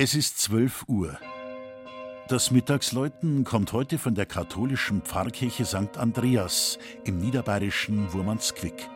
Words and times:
Es 0.00 0.14
ist 0.14 0.38
12 0.38 0.84
Uhr. 0.86 1.18
Das 2.28 2.52
Mittagsläuten 2.52 3.42
kommt 3.42 3.72
heute 3.72 3.98
von 3.98 4.14
der 4.14 4.26
katholischen 4.26 5.02
Pfarrkirche 5.02 5.64
St. 5.64 5.98
Andreas 5.98 6.78
im 7.02 7.18
niederbayerischen 7.18 8.12
Wurmansquick. 8.12 8.88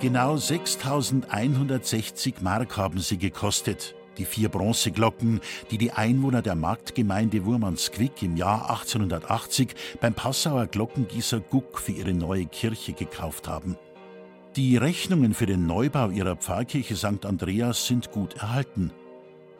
Genau 0.00 0.36
6160 0.36 2.40
Mark 2.40 2.76
haben 2.76 3.00
sie 3.00 3.18
gekostet. 3.18 3.96
Die 4.16 4.24
vier 4.24 4.48
Bronzeglocken, 4.48 5.40
die 5.72 5.78
die 5.78 5.90
Einwohner 5.90 6.40
der 6.40 6.54
Marktgemeinde 6.54 7.44
Wurmansquick 7.44 8.22
im 8.22 8.36
Jahr 8.36 8.70
1880 8.70 9.74
beim 10.00 10.14
Passauer 10.14 10.68
Glockengießer 10.68 11.40
Guck 11.40 11.80
für 11.80 11.90
ihre 11.90 12.14
neue 12.14 12.46
Kirche 12.46 12.92
gekauft 12.92 13.48
haben. 13.48 13.76
Die 14.54 14.76
Rechnungen 14.76 15.34
für 15.34 15.46
den 15.46 15.66
Neubau 15.66 16.10
ihrer 16.10 16.36
Pfarrkirche 16.36 16.94
St. 16.94 17.26
Andreas 17.26 17.88
sind 17.88 18.12
gut 18.12 18.36
erhalten. 18.36 18.92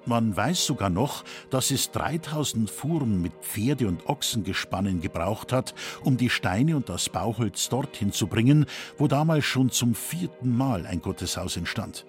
Man 0.06 0.36
weiß 0.36 0.64
sogar 0.64 0.90
noch, 0.90 1.24
dass 1.50 1.70
es 1.70 1.90
3000 1.90 2.70
Fuhren 2.70 3.20
mit 3.20 3.32
Pferde- 3.42 3.88
und 3.88 4.06
Ochsengespannen 4.08 5.00
gebraucht 5.00 5.52
hat, 5.52 5.74
um 6.02 6.16
die 6.16 6.30
Steine 6.30 6.76
und 6.76 6.88
das 6.88 7.08
Bauholz 7.08 7.68
dorthin 7.68 8.12
zu 8.12 8.26
bringen, 8.26 8.66
wo 8.96 9.06
damals 9.06 9.44
schon 9.44 9.70
zum 9.70 9.94
vierten 9.94 10.56
Mal 10.56 10.86
ein 10.86 11.02
Gotteshaus 11.02 11.56
entstand. 11.56 12.06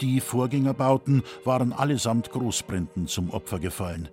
Die 0.00 0.20
Vorgängerbauten 0.20 1.22
waren 1.44 1.72
allesamt 1.72 2.30
Großbränden 2.30 3.06
zum 3.06 3.30
Opfer 3.30 3.58
gefallen. 3.58 4.08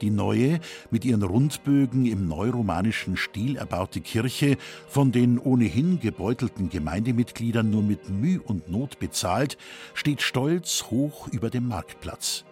Die 0.00 0.10
neue, 0.10 0.60
mit 0.90 1.04
ihren 1.04 1.22
Rundbögen 1.22 2.06
im 2.06 2.26
neuromanischen 2.28 3.16
Stil 3.16 3.56
erbaute 3.56 4.00
Kirche, 4.00 4.56
von 4.88 5.12
den 5.12 5.38
ohnehin 5.38 6.00
gebeutelten 6.00 6.68
Gemeindemitgliedern 6.68 7.70
nur 7.70 7.82
mit 7.82 8.08
Mühe 8.08 8.40
und 8.40 8.70
Not 8.70 8.98
bezahlt, 8.98 9.56
steht 9.94 10.20
stolz 10.20 10.84
hoch 10.90 11.28
über 11.28 11.50
dem 11.50 11.68
Marktplatz. 11.68 12.44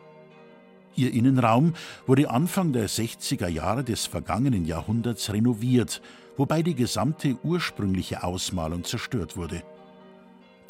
Ihr 0.94 1.12
Innenraum 1.12 1.74
wurde 2.06 2.30
Anfang 2.30 2.72
der 2.72 2.88
60er 2.88 3.48
Jahre 3.48 3.82
des 3.82 4.06
vergangenen 4.06 4.66
Jahrhunderts 4.66 5.32
renoviert, 5.32 6.02
wobei 6.36 6.62
die 6.62 6.74
gesamte 6.74 7.36
ursprüngliche 7.42 8.22
Ausmalung 8.22 8.84
zerstört 8.84 9.36
wurde. 9.36 9.62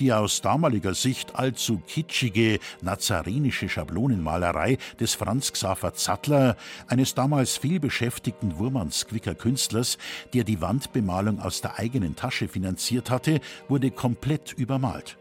Die 0.01 0.13
aus 0.13 0.41
damaliger 0.41 0.95
Sicht 0.95 1.37
allzu 1.37 1.81
kitschige 1.87 2.59
nazarenische 2.81 3.69
Schablonenmalerei 3.69 4.79
des 4.99 5.15
Franz 5.15 5.53
Xaver 5.53 5.95
Zattler, 5.95 6.57
eines 6.89 7.15
damals 7.15 7.57
vielbeschäftigten 7.59 8.59
Wurmansquicker 8.59 9.35
Künstlers, 9.35 9.99
der 10.35 10.45
die 10.45 10.61
Wandbemalung 10.61 11.41
aus 11.41 11.61
der 11.61 11.79
eigenen 11.79 12.17
Tasche 12.17 12.49
finanziert 12.49 13.11
hatte, 13.11 13.41
wurde 13.69 13.91
komplett 13.91 14.53
übermalt. 14.53 15.19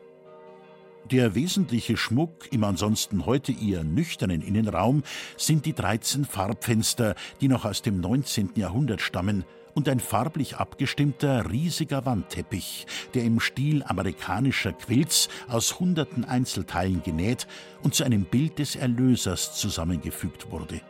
Der 1.10 1.36
wesentliche 1.36 1.98
Schmuck 1.98 2.52
im 2.52 2.64
ansonsten 2.64 3.26
heute 3.26 3.52
eher 3.52 3.84
nüchternen 3.84 4.42
Innenraum 4.42 5.04
sind 5.36 5.66
die 5.66 5.74
13 5.74 6.26
Farbfenster, 6.26 7.16
die 7.42 7.50
noch 7.50 7.66
aus 7.66 7.82
dem 7.82 8.00
19. 8.00 8.52
Jahrhundert 8.56 9.02
stammen, 9.02 9.44
und 9.74 9.88
ein 9.90 10.00
farblich 10.00 10.58
abgestimmter, 10.58 11.50
riesiger 11.52 12.06
Wandteppich, 12.06 12.86
der 13.14 13.24
im 13.24 13.40
Stil 13.40 13.84
amerikanischer 13.84 14.74
Quilts 14.74 15.30
aus 15.48 15.80
hunderten 15.80 16.26
Einzelteilen 16.26 17.04
genäht 17.04 17.48
und 17.84 17.96
zu 17.96 18.04
einem 18.04 18.26
Bild 18.26 18.60
des 18.60 18.76
Erlösers 18.76 19.56
zusammengefügt 19.58 20.52
wurde. 20.52 20.82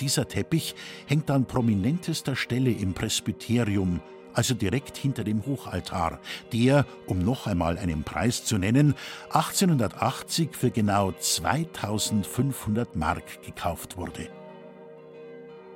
Dieser 0.00 0.26
Teppich 0.26 0.74
hängt 1.06 1.30
an 1.30 1.46
prominentester 1.46 2.34
Stelle 2.34 2.70
im 2.70 2.94
Presbyterium, 2.94 4.00
also 4.32 4.54
direkt 4.54 4.96
hinter 4.96 5.22
dem 5.22 5.46
Hochaltar, 5.46 6.18
der, 6.52 6.86
um 7.06 7.20
noch 7.20 7.46
einmal 7.46 7.78
einen 7.78 8.02
Preis 8.02 8.44
zu 8.44 8.58
nennen, 8.58 8.94
1880 9.30 10.56
für 10.56 10.70
genau 10.70 11.12
2500 11.12 12.96
Mark 12.96 13.42
gekauft 13.42 13.96
wurde. 13.96 14.28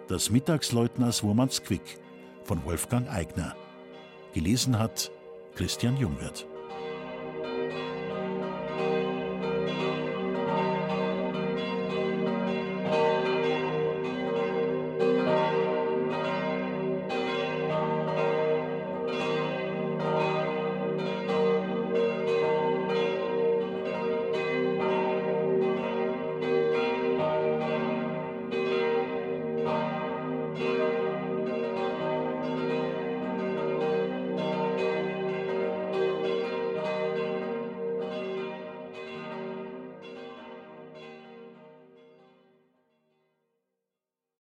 Das 0.09 0.31
Mittagsleutners 0.31 1.23
Wurmansquick 1.23 2.01
von 2.49 2.65
Wolfgang 2.65 3.09
Eigner. 3.11 3.55
Gelesen 4.33 4.79
hat 4.79 5.13
Christian 5.55 5.99
Jungwirth. 5.99 6.47